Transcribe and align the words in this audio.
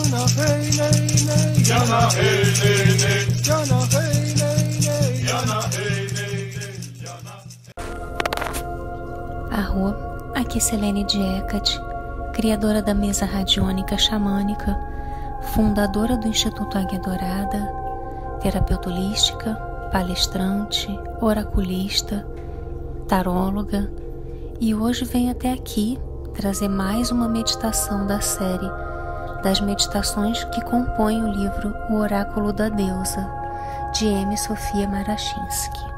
Yana 0.00 0.24
hey 0.34 0.70
nay 0.78 1.00
nay. 1.28 1.52
Yana 1.68 2.00
hey 2.16 2.48
nay 2.60 2.88
nay. 3.02 3.24
Yana 3.46 3.78
hey 3.92 4.32
nay 4.40 4.64
nay. 4.84 5.12
Yana 5.28 5.58
hey 5.74 6.08
nay 6.16 6.36
nay. 6.56 6.76
Yana. 7.04 7.34
Arro, 9.52 9.88
aqui 10.34 10.58
Selene 10.60 11.04
Diecat, 11.04 11.78
criadora 12.32 12.80
da 12.80 12.94
mesa 12.94 13.26
radiônica 13.26 13.98
xamânica, 13.98 14.74
fundadora 15.52 16.16
do 16.16 16.28
Instituto 16.28 16.78
Águia 16.78 16.98
Dourada, 16.98 17.70
terapeuta 18.40 18.88
holística, 18.88 19.54
palestrante, 19.92 20.88
oraculista, 21.20 22.26
taróloga, 23.06 23.92
e 24.58 24.74
hoje 24.74 25.04
venho 25.04 25.30
até 25.30 25.52
aqui 25.52 25.98
trazer 26.34 26.68
mais 26.68 27.10
uma 27.10 27.28
meditação 27.28 28.06
da 28.06 28.20
série 28.20 28.89
das 29.42 29.60
meditações 29.60 30.44
que 30.44 30.60
compõem 30.62 31.22
o 31.22 31.28
livro 31.28 31.74
O 31.88 31.96
Oráculo 31.96 32.52
da 32.52 32.68
Deusa, 32.68 33.28
de 33.92 34.06
M. 34.06 34.36
Sofia 34.36 34.88
Marachinsky. 34.88 35.90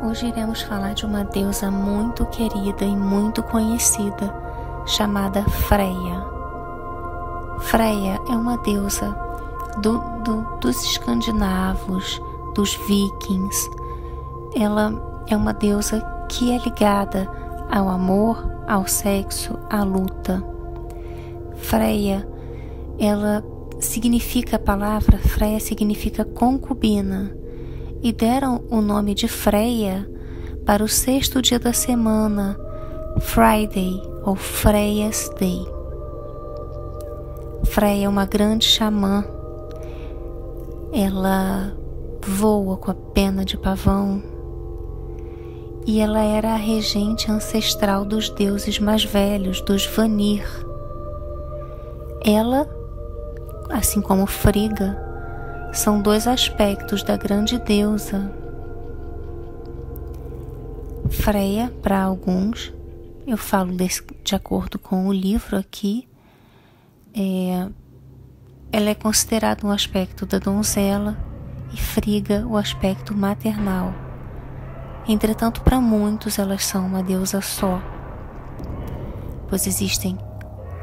Hoje 0.00 0.26
iremos 0.26 0.62
falar 0.62 0.94
de 0.94 1.06
uma 1.06 1.24
deusa 1.24 1.70
muito 1.70 2.26
querida 2.26 2.84
e 2.84 2.96
muito 2.96 3.42
conhecida, 3.42 4.34
chamada 4.84 5.42
Freya. 5.44 6.26
Freya 7.60 8.18
é 8.28 8.32
uma 8.32 8.58
deusa 8.58 9.16
do, 9.80 9.98
do, 10.24 10.42
dos 10.58 10.82
escandinavos, 10.84 12.20
dos 12.54 12.74
vikings. 12.74 13.70
Ela 14.56 14.92
é 15.28 15.36
uma 15.36 15.54
deusa 15.54 16.00
que 16.28 16.52
é 16.52 16.58
ligada 16.58 17.30
ao 17.70 17.88
amor, 17.88 18.44
ao 18.66 18.86
sexo, 18.86 19.58
à 19.70 19.84
luta. 19.84 20.51
Freia, 21.62 22.28
ela 22.98 23.42
significa 23.80 24.56
a 24.56 24.58
palavra 24.58 25.18
Freia 25.18 25.58
significa 25.58 26.24
concubina 26.24 27.34
e 28.02 28.12
deram 28.12 28.62
o 28.68 28.80
nome 28.80 29.14
de 29.14 29.28
Freia 29.28 30.08
para 30.66 30.84
o 30.84 30.88
sexto 30.88 31.40
dia 31.40 31.58
da 31.58 31.72
semana, 31.72 32.58
Friday 33.20 34.02
ou 34.24 34.34
Freia's 34.34 35.30
Day. 35.38 35.66
Freia 37.64 38.06
é 38.06 38.08
uma 38.08 38.26
grande 38.26 38.66
xamã. 38.66 39.24
Ela 40.92 41.74
voa 42.26 42.76
com 42.76 42.90
a 42.90 42.94
pena 42.94 43.44
de 43.44 43.56
pavão 43.56 44.22
e 45.86 46.00
ela 46.00 46.22
era 46.22 46.52
a 46.52 46.56
regente 46.56 47.30
ancestral 47.30 48.04
dos 48.04 48.28
deuses 48.28 48.78
mais 48.78 49.04
velhos, 49.04 49.60
dos 49.62 49.86
Vanir. 49.86 50.44
Ela, 52.24 52.68
assim 53.68 54.00
como 54.00 54.26
Frigga, 54.26 54.96
são 55.72 56.00
dois 56.00 56.28
aspectos 56.28 57.02
da 57.02 57.16
grande 57.16 57.58
deusa. 57.58 58.30
Freia, 61.10 61.72
para 61.82 62.00
alguns, 62.00 62.72
eu 63.26 63.36
falo 63.36 63.72
desse, 63.72 64.04
de 64.22 64.36
acordo 64.36 64.78
com 64.78 65.08
o 65.08 65.12
livro 65.12 65.56
aqui, 65.56 66.08
é, 67.12 67.68
ela 68.70 68.90
é 68.90 68.94
considerada 68.94 69.66
um 69.66 69.70
aspecto 69.70 70.24
da 70.24 70.38
donzela 70.38 71.18
e 71.74 71.76
Frigga 71.76 72.46
o 72.46 72.56
aspecto 72.56 73.14
maternal. 73.14 73.92
Entretanto, 75.08 75.60
para 75.62 75.80
muitos 75.80 76.38
elas 76.38 76.64
são 76.64 76.86
uma 76.86 77.02
deusa 77.02 77.40
só, 77.40 77.82
pois 79.48 79.66
existem 79.66 80.16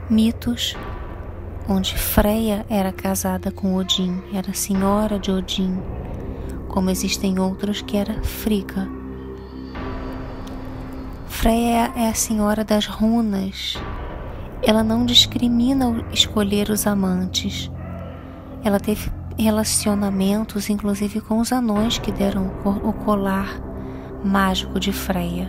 mitos 0.10 0.76
onde 1.70 1.96
Freia 1.96 2.66
era 2.68 2.92
casada 2.92 3.52
com 3.52 3.76
Odin, 3.76 4.24
era 4.34 4.54
senhora 4.56 5.20
de 5.20 5.32
Odin, 5.32 5.78
como 6.68 6.90
existem 6.90 7.40
outros 7.40 7.84
que 7.84 7.96
era 7.96 8.24
Frigga. 8.24 8.90
Freia 11.28 11.94
é 11.96 12.10
a 12.10 12.14
senhora 12.16 12.64
das 12.64 12.88
runas. 12.88 13.78
Ela 14.64 14.84
não 14.84 15.06
discrimina 15.06 16.04
escolher 16.12 16.70
os 16.70 16.88
amantes. 16.88 17.72
Ela 18.64 18.80
teve 18.80 19.12
relacionamentos, 19.38 20.70
inclusive 20.70 21.22
com 21.22 21.40
os 21.40 21.54
anões 21.54 22.00
que 22.00 22.12
deram 22.12 22.52
o 22.66 22.92
colar 22.92 23.48
mágico 24.24 24.80
de 24.80 24.92
Freia. 24.92 25.48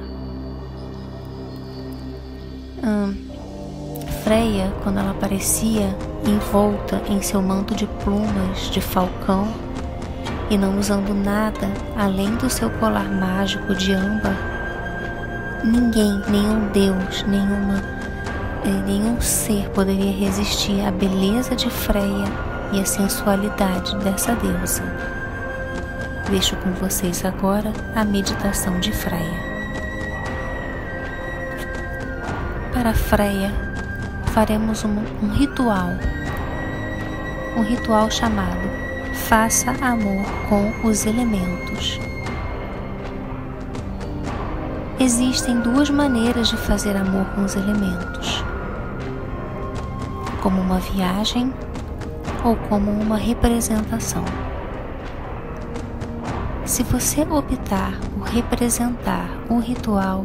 Hum, 2.85 3.15
Freia, 4.23 4.73
quando 4.83 4.99
ela 4.99 5.13
aparecia 5.13 5.97
envolta 6.27 7.01
em 7.09 7.23
seu 7.23 7.41
manto 7.41 7.75
de 7.75 7.87
plumas 8.05 8.71
de 8.71 8.81
falcão 8.81 9.49
e 10.51 10.59
não 10.59 10.79
usando 10.79 11.15
nada 11.15 11.69
além 11.97 12.35
do 12.37 12.51
seu 12.51 12.69
colar 12.71 13.11
mágico 13.11 13.75
de 13.75 13.93
âmbar, 13.93 14.37
ninguém, 15.65 16.21
nenhum 16.29 16.69
deus, 16.69 17.25
nenhuma, 17.25 17.83
eh, 18.65 18.83
nenhum 18.87 19.21
ser 19.21 19.69
poderia 19.71 20.13
resistir 20.13 20.85
à 20.85 20.91
beleza 20.91 21.57
de 21.57 21.71
Freia 21.71 22.27
e 22.73 22.81
à 22.81 22.85
sensualidade 22.85 23.97
dessa 23.99 24.35
deusa. 24.35 24.83
Deixo 26.29 26.57
com 26.57 26.71
vocês 26.73 27.25
agora 27.25 27.73
a 27.95 28.05
meditação 28.05 28.79
de 28.81 28.93
Freia. 28.93 29.51
Para 32.73 32.95
Freia, 32.95 33.70
faremos 34.31 34.85
um, 34.85 34.97
um 35.23 35.29
ritual, 35.33 35.89
um 37.57 37.63
ritual 37.63 38.11
chamado 38.11 38.69
Faça 39.13 39.73
Amor 39.83 40.25
com 40.49 40.89
os 40.89 41.05
Elementos. 41.05 41.99
Existem 44.99 45.61
duas 45.61 45.91
maneiras 45.91 46.49
de 46.49 46.57
fazer 46.57 46.97
amor 46.97 47.25
com 47.35 47.45
os 47.45 47.57
elementos: 47.57 48.45
como 50.43 50.61
uma 50.61 50.79
viagem 50.79 51.53
ou 52.45 52.55
como 52.69 52.91
uma 52.91 53.17
representação. 53.17 54.25
Se 56.65 56.83
você 56.83 57.23
optar 57.23 57.99
por 58.15 58.29
representar 58.29 59.29
um 59.49 59.59
ritual, 59.59 60.23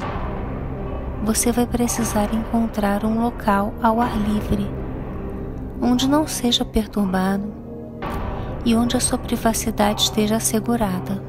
você 1.25 1.51
vai 1.51 1.65
precisar 1.65 2.31
encontrar 2.35 3.03
um 3.03 3.19
local 3.19 3.73
ao 3.81 3.99
ar 3.99 4.15
livre, 4.15 4.69
onde 5.81 6.07
não 6.07 6.27
seja 6.27 6.63
perturbado 6.63 7.51
e 8.63 8.75
onde 8.75 8.95
a 8.95 8.99
sua 8.99 9.17
privacidade 9.17 10.03
esteja 10.03 10.35
assegurada. 10.35 11.21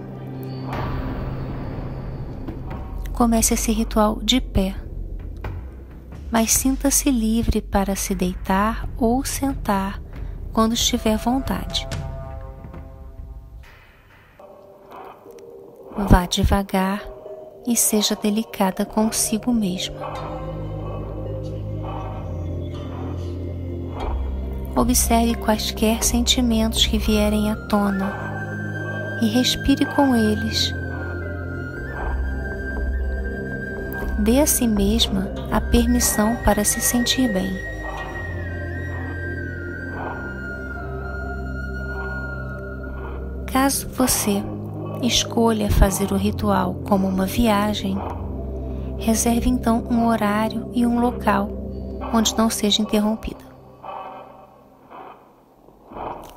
Comece 3.15 3.55
esse 3.55 3.73
ritual 3.73 4.21
de 4.23 4.39
pé, 4.39 4.75
mas 6.31 6.53
sinta-se 6.53 7.11
livre 7.11 7.63
para 7.63 7.97
se 7.97 8.15
deitar 8.15 8.87
ou 8.99 9.25
sentar 9.25 10.03
quando 10.53 10.75
estiver 10.75 11.17
vontade. 11.17 11.89
Vá 15.97 16.27
devagar 16.27 17.16
e 17.67 17.77
seja 17.77 18.17
delicada 18.17 18.85
consigo 18.85 19.53
mesma. 19.53 19.97
Observe 24.77 25.35
quaisquer 25.37 26.05
sentimentos 26.05 26.87
que 26.87 26.99
vierem 26.99 27.51
à 27.51 27.57
tona 27.67 29.19
e 29.23 29.29
respire 29.29 29.87
com 29.95 30.15
eles. 30.15 30.73
Dê 34.19 34.41
a 34.41 34.47
si 34.47 34.69
mesma 34.69 35.31
a 35.51 35.61
permissão 35.61 36.37
para 36.45 36.65
se 36.65 36.81
sentir 36.81 37.33
bem. 37.33 37.51
Caso 43.47 43.89
você 43.89 44.43
escolha 45.03 45.71
fazer 45.71 46.13
o 46.13 46.17
ritual 46.17 46.75
como 46.87 47.07
uma 47.09 47.27
viagem, 47.27 47.97
reserve 48.99 49.49
então 49.49 49.85
um 49.91 50.07
horário 50.07 50.71
e 50.73 50.87
um 50.87 50.99
local 51.01 51.49
onde 52.13 52.37
não 52.37 52.49
seja 52.49 52.83
interrompida. 52.83 53.45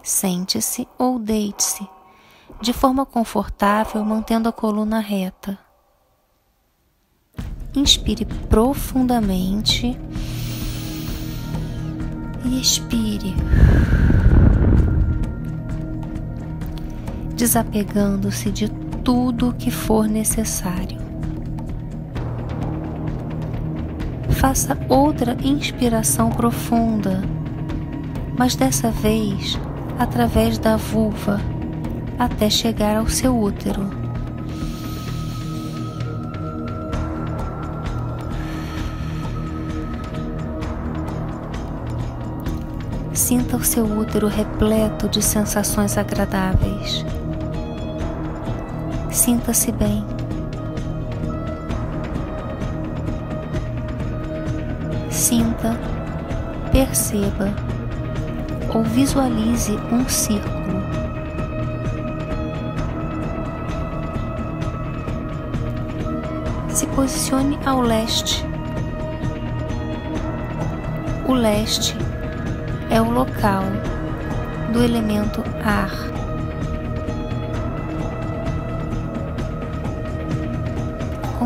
Sente-se 0.04 0.88
ou 0.98 1.20
deite-se 1.20 1.88
de 2.62 2.74
forma 2.74 3.06
confortável, 3.06 4.04
mantendo 4.04 4.50
a 4.50 4.52
coluna 4.52 5.00
reta. 5.00 5.58
Inspire 7.76 8.26
profundamente 8.26 9.98
e 12.44 12.60
expire. 12.60 13.36
Desapegando-se 17.40 18.52
de 18.52 18.70
tudo 19.04 19.50
o 19.50 19.54
que 19.54 19.72
for 19.72 20.08
necessário. 20.08 21.00
Faça 24.30 24.78
outra 24.88 25.36
inspiração 25.44 26.30
profunda 26.30 27.22
mas 28.40 28.56
dessa 28.56 28.90
vez 28.90 29.60
através 30.00 30.58
da 30.58 30.78
vulva 30.78 31.42
até 32.18 32.50
chegar 32.50 32.96
ao 32.96 33.10
seu 33.10 33.38
útero. 33.38 33.90
Sinta 43.14 43.58
o 43.58 43.64
seu 43.64 43.84
útero 43.84 44.28
repleto 44.28 45.10
de 45.10 45.22
sensações 45.22 45.98
agradáveis. 45.98 47.06
Sinta-se 49.30 49.72
bem. 49.72 50.04
Sinta, 55.12 55.78
perceba 56.72 57.54
ou 58.74 58.84
visualize 58.84 59.74
um 59.92 60.10
círculo. 60.10 60.82
Se 66.70 66.88
posicione 66.88 67.60
ao 67.68 67.82
leste. 67.82 68.44
O 71.28 71.36
leste 71.36 71.96
é 72.90 73.00
o 73.00 73.12
local 73.12 73.62
do 74.74 74.84
elemento 74.84 75.44
ar. 75.64 76.19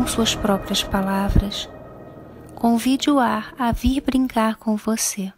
Com 0.04 0.08
suas 0.08 0.34
próprias 0.34 0.82
palavras, 0.82 1.66
convide 2.54 3.10
o 3.10 3.18
ar 3.18 3.54
a 3.58 3.72
vir 3.72 4.02
brincar 4.02 4.56
com 4.56 4.76
você. 4.76 5.32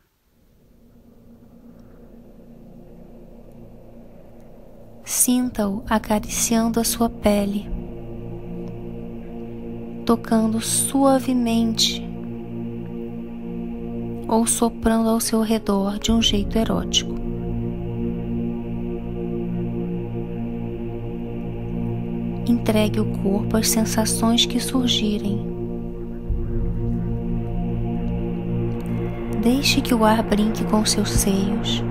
Sinta-o 5.05 5.85
acariciando 5.89 6.81
a 6.81 6.85
sua 6.85 7.09
pele, 7.09 7.71
tocando 10.05 10.61
suavemente 10.61 12.05
ou 14.27 14.49
soprando 14.49 15.11
ao 15.11 15.21
seu 15.21 15.43
redor 15.43 16.01
de 16.01 16.11
um 16.11 16.21
jeito 16.21 16.59
erótico. 16.59 17.16
Entregue 22.47 23.01
o 23.01 23.07
corpo 23.23 23.57
às 23.57 23.69
sensações 23.69 24.47
que 24.47 24.61
surgirem. 24.61 25.45
Deixe 29.43 29.81
que 29.81 29.95
o 29.95 30.05
ar 30.05 30.23
brinque 30.23 30.65
com 30.65 30.85
seus 30.85 31.11
seios. 31.11 31.83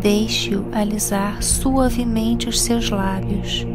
Deixe-o 0.00 0.66
alisar 0.72 1.42
suavemente 1.42 2.48
os 2.48 2.60
seus 2.60 2.90
lábios, 2.90 3.66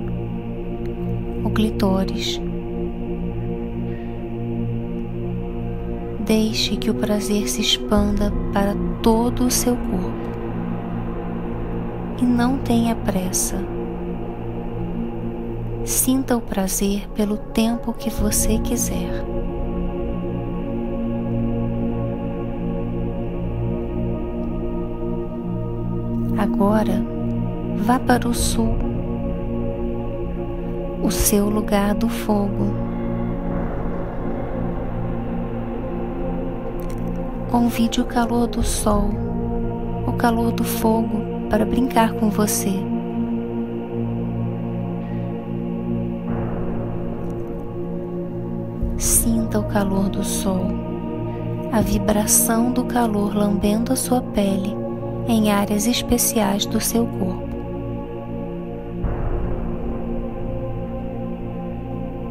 o 1.43 1.49
clitóris 1.49 2.39
Deixe 6.25 6.77
que 6.77 6.89
o 6.89 6.93
prazer 6.93 7.49
se 7.49 7.59
expanda 7.59 8.31
para 8.53 8.73
todo 9.01 9.45
o 9.45 9.51
seu 9.51 9.75
corpo 9.75 10.20
e 12.21 12.25
não 12.25 12.57
tenha 12.59 12.95
pressa. 12.95 13.57
Sinta 15.83 16.37
o 16.37 16.41
prazer 16.41 17.09
pelo 17.15 17.35
tempo 17.35 17.93
que 17.93 18.09
você 18.09 18.59
quiser. 18.59 19.25
Agora, 26.37 27.03
vá 27.77 27.99
para 27.99 28.27
o 28.27 28.33
sul, 28.33 28.75
o 31.03 31.09
seu 31.09 31.49
lugar 31.49 31.95
do 31.95 32.07
fogo. 32.07 32.75
Convide 37.49 37.99
o 37.99 38.05
calor 38.05 38.47
do 38.47 38.63
sol, 38.63 39.09
o 40.07 40.13
calor 40.13 40.51
do 40.51 40.63
fogo 40.63 41.40
para 41.51 41.65
brincar 41.65 42.13
com 42.13 42.29
você. 42.29 42.71
Sinta 48.97 49.59
o 49.59 49.63
calor 49.65 50.07
do 50.07 50.23
sol, 50.23 50.65
a 51.71 51.81
vibração 51.81 52.71
do 52.71 52.85
calor 52.85 53.35
lambendo 53.35 53.91
a 53.91 53.95
sua 53.95 54.21
pele 54.21 54.73
em 55.27 55.51
áreas 55.51 55.85
especiais 55.85 56.65
do 56.65 56.79
seu 56.79 57.05
corpo. 57.05 57.51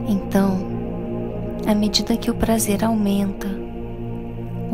Então, 0.09 0.59
à 1.69 1.75
medida 1.75 2.17
que 2.17 2.31
o 2.31 2.35
prazer 2.35 2.83
aumenta, 2.83 3.61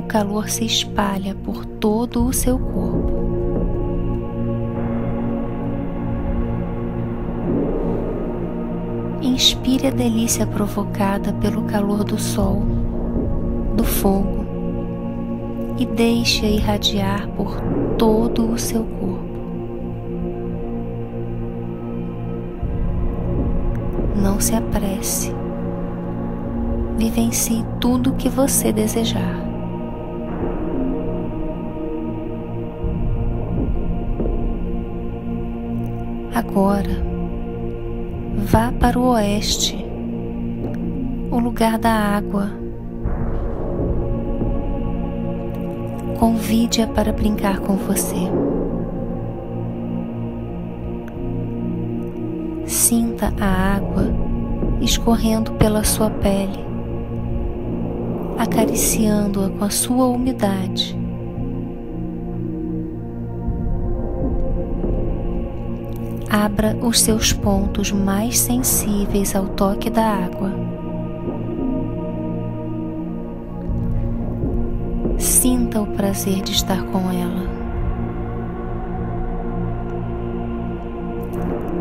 calor 0.06 0.49
se 0.49 0.64
espalha 0.64 1.34
por 1.34 1.66
todo 1.66 2.25
o 2.25 2.32
seu 2.32 2.58
corpo. 2.58 2.95
Inspire 9.76 9.88
a 9.88 9.90
delícia 9.90 10.46
provocada 10.46 11.34
pelo 11.34 11.64
calor 11.64 12.02
do 12.02 12.19
sol, 12.19 12.62
do 13.76 13.84
fogo, 13.84 14.46
e 15.76 15.84
deixe-a 15.84 16.49
irradiar 16.49 17.28
por 17.37 17.61
todo 17.99 18.50
o 18.52 18.58
seu 18.58 18.84
corpo. 18.84 19.26
Não 24.17 24.40
se 24.40 24.55
apresse. 24.55 25.31
Vivencie 26.96 27.62
tudo 27.78 28.11
o 28.11 28.17
que 28.17 28.31
você 28.31 28.73
desejar. 28.73 29.44
Agora, 36.34 37.06
vá 38.37 38.71
para 38.73 38.99
o 38.99 39.12
oeste, 39.12 39.77
o 41.31 41.38
lugar 41.38 41.78
da 41.78 41.90
água. 41.90 42.50
Convide-a 46.19 46.87
para 46.87 47.12
brincar 47.12 47.61
com 47.61 47.76
você. 47.76 48.31
Sinta 52.66 53.33
a 53.40 53.76
água 53.76 54.05
escorrendo 54.81 55.52
pela 55.52 55.83
sua 55.83 56.11
pele, 56.11 56.64
acariciando-a 58.38 59.50
com 59.50 59.64
a 59.64 59.71
sua 59.71 60.07
umidade. 60.07 61.05
Abra 66.28 66.76
os 66.83 67.00
seus 67.00 67.33
pontos 67.33 67.92
mais 67.92 68.38
sensíveis 68.38 69.35
ao 69.35 69.47
toque 69.49 69.90
da 69.90 70.04
água. 70.04 70.50
Sinta 75.18 75.80
o 75.80 75.87
prazer 75.87 76.42
de 76.42 76.52
estar 76.52 76.83
com 76.87 77.11
ela. 77.11 77.47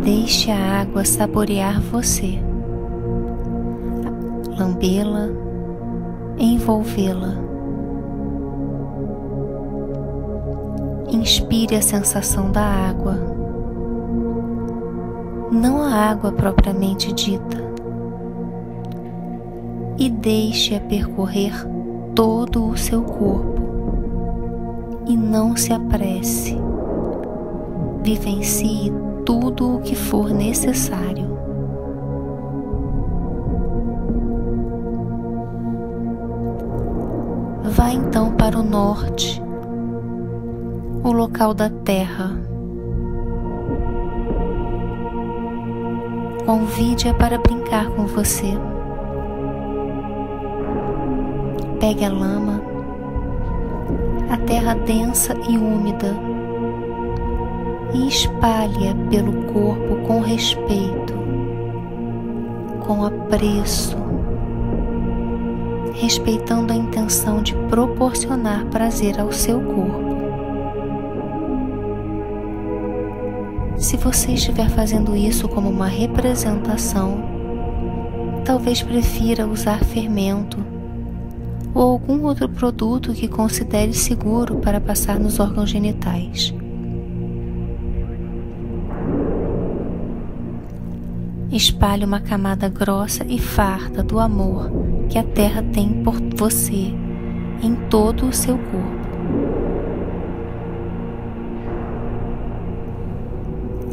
Deixe 0.04 0.52
a 0.52 0.82
água 0.82 1.04
saborear 1.04 1.82
você, 1.82 2.40
lambê-la, 4.58 5.30
envolvê-la. 6.38 7.44
Inspire 11.12 11.75
a 11.75 11.82
sensação 11.82 12.52
da 12.52 12.62
água 12.62 13.45
não 15.56 15.82
a 15.82 15.94
água 15.94 16.32
propriamente 16.32 17.14
dita, 17.14 17.64
e 19.98 20.10
deixe-a 20.10 20.80
percorrer 20.82 21.54
todo 22.14 22.68
o 22.68 22.78
seu 22.78 23.02
corpo 23.02 23.62
e 25.08 25.16
não 25.16 25.56
se 25.56 25.72
apresse. 25.72 26.58
Vivencie 28.04 28.92
tudo 29.26 29.78
o 29.78 29.82
que 29.82 29.96
for 29.96 30.30
necessário. 30.32 31.34
Vá 37.64 37.92
então 37.92 38.32
para 38.34 38.60
o 38.60 38.64
norte, 38.64 39.42
o 41.04 41.12
local 41.12 41.54
da 41.54 41.70
terra 41.70 42.55
Convide-a 46.46 47.14
para 47.14 47.40
brincar 47.40 47.90
com 47.90 48.06
você. 48.06 48.54
Pegue 51.80 52.06
a 52.06 52.10
lama, 52.10 52.62
a 54.30 54.38
terra 54.38 54.75
densa 54.75 55.34
e 55.50 55.58
úmida 55.58 56.16
e 57.96 58.08
espalhe-a 58.08 58.94
pelo 59.10 59.34
corpo 59.52 59.96
com 60.06 60.20
respeito, 60.20 61.14
com 62.86 63.06
apreço, 63.06 63.98
respeitando 65.94 66.74
a 66.74 66.75
intenção 66.75 67.42
de 67.42 67.56
proporcionar 67.70 68.66
prazer 68.66 69.20
ao 69.20 69.32
seu 69.32 69.60
corpo. 69.62 70.05
Se 73.86 73.98
você 73.98 74.32
estiver 74.32 74.68
fazendo 74.68 75.15
isso 75.15 75.48
como 75.48 75.70
uma 75.70 75.86
representação, 75.86 77.24
talvez 78.44 78.82
prefira 78.82 79.46
usar 79.46 79.86
fermento 79.86 80.58
ou 81.72 81.92
algum 81.92 82.24
outro 82.24 82.50
produto 82.50 83.13
que 83.13 83.27
considere 83.27 83.94
seguro 83.94 84.56
para 84.56 84.82
passar 84.82 85.20
nos 85.20 85.39
órgãos 85.39 85.70
genitais. 85.70 86.51
Espalhe 91.51 92.06
uma 92.06 92.20
camada 92.20 92.68
grossa 92.68 93.24
e 93.30 93.38
farta 93.38 94.01
do 94.01 94.20
amor 94.20 94.68
que 95.10 95.20
a 95.20 95.24
Terra 95.24 95.62
tem 95.62 96.01
por 96.01 96.20
você 96.36 96.92
em 97.62 97.75
todo 97.88 98.25
o 98.25 98.34
seu 98.34 98.58
corpo. 98.58 99.05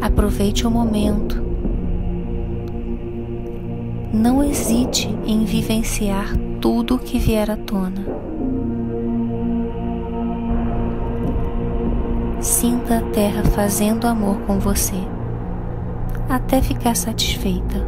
Aproveite 0.03 0.67
o 0.67 0.71
momento. 0.71 1.41
Não 4.13 4.43
hesite 4.43 5.09
em 5.25 5.45
vivenciar 5.45 6.37
tudo 6.61 6.97
o 6.97 6.99
que 6.99 7.21
vier 7.21 7.49
à 7.49 7.57
tona. 7.57 8.05
Sinta 12.41 12.99
a 12.99 13.03
terra 13.13 13.45
fazendo 13.45 14.09
amor 14.09 14.41
com 14.41 14.59
você, 14.59 14.97
até 16.29 16.61
ficar 16.61 16.97
satisfeita. 16.97 17.87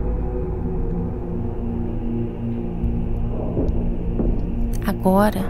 Agora, 4.87 5.40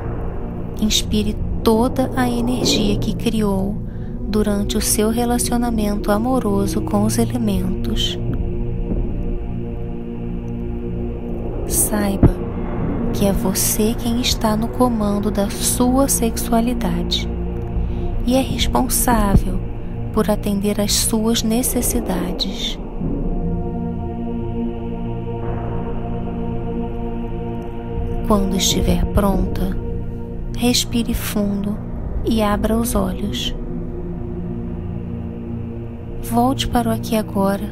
inspire 0.80 1.36
toda 1.62 2.10
a 2.16 2.26
energia 2.26 2.98
que 2.98 3.14
criou 3.14 3.83
durante 4.28 4.76
o 4.76 4.80
seu 4.80 5.10
relacionamento 5.10 6.10
amoroso 6.10 6.80
com 6.80 7.04
os 7.04 7.18
elementos. 7.18 8.18
Saiba 11.66 12.34
que 13.12 13.26
é 13.26 13.32
você 13.32 13.94
quem 13.94 14.20
está 14.20 14.56
no 14.56 14.68
comando 14.68 15.30
da 15.30 15.48
sua 15.48 16.08
sexualidade 16.08 17.28
e 18.26 18.34
é 18.34 18.40
responsável 18.40 19.60
por 20.12 20.30
atender 20.30 20.80
às 20.80 20.92
suas 20.92 21.42
necessidades. 21.42 22.78
Quando 28.26 28.56
estiver 28.56 29.04
pronta, 29.06 29.76
respire 30.56 31.12
fundo 31.12 31.76
e 32.24 32.42
abra 32.42 32.76
os 32.76 32.94
olhos. 32.94 33.54
Volte 36.24 36.66
para 36.66 36.88
o 36.88 36.92
aqui 36.92 37.16
agora. 37.16 37.68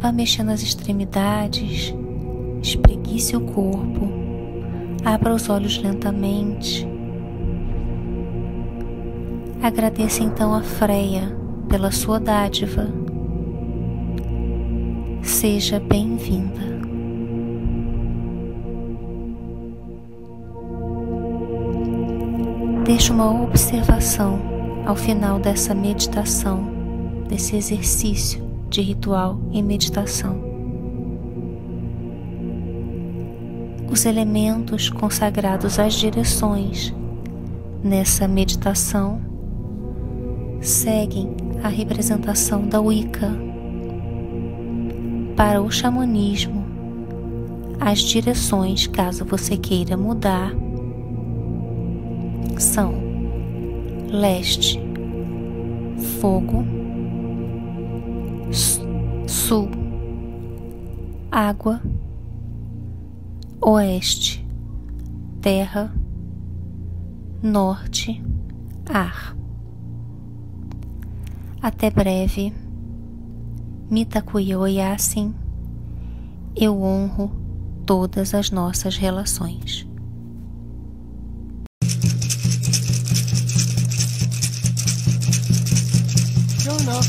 Vá 0.00 0.10
mexendo 0.10 0.48
as 0.48 0.62
extremidades, 0.62 1.94
espreguice 2.62 3.36
o 3.36 3.40
corpo, 3.42 4.08
abra 5.04 5.34
os 5.34 5.50
olhos 5.50 5.76
lentamente. 5.82 6.88
Agradeça 9.62 10.22
então 10.22 10.54
a 10.54 10.62
Freia 10.62 11.36
pela 11.68 11.90
sua 11.90 12.18
dádiva. 12.18 12.88
Seja 15.22 15.78
bem-vinda. 15.78 16.66
Deixe 22.86 23.12
uma 23.12 23.42
observação 23.42 24.47
ao 24.88 24.96
final 24.96 25.38
dessa 25.38 25.74
meditação, 25.74 26.64
desse 27.28 27.54
exercício 27.54 28.42
de 28.70 28.80
ritual 28.80 29.38
e 29.52 29.62
meditação. 29.62 30.42
Os 33.92 34.06
elementos 34.06 34.88
consagrados 34.88 35.78
às 35.78 35.92
direções 35.92 36.94
nessa 37.84 38.26
meditação 38.26 39.20
seguem 40.62 41.36
a 41.62 41.68
representação 41.68 42.66
da 42.66 42.80
Wicca. 42.80 43.30
Para 45.36 45.60
o 45.60 45.70
xamanismo, 45.70 46.64
as 47.78 47.98
direções, 47.98 48.86
caso 48.86 49.22
você 49.26 49.54
queira 49.58 49.98
mudar, 49.98 50.50
são 52.58 53.07
leste, 54.10 54.80
fogo, 56.20 56.64
sul, 59.26 59.68
água, 61.30 61.80
oeste, 63.60 64.46
terra, 65.42 65.92
norte, 67.42 68.22
ar. 68.88 69.36
Até 71.60 71.90
breve, 71.90 72.52
Mitakuya 73.90 74.58
Oyasin, 74.58 75.34
eu 76.56 76.82
honro 76.82 77.30
todas 77.84 78.32
as 78.32 78.50
nossas 78.50 78.96
relações. 78.96 79.86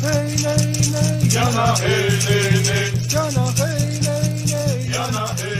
Hey 0.01 0.29
nay 0.43 0.67
nay. 0.93 1.17
Yana 1.35 1.65
hey 1.81 2.09
nay 2.25 2.51
nay. 2.67 2.89
Yana 3.13 3.45
hey 3.59 3.99
nay 4.05 4.29
nay. 4.51 4.77
Yana 4.93 5.25
hey. 5.41 5.58